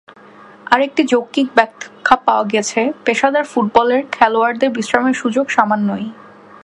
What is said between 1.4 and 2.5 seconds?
ব্যাখ্যা পাওয়া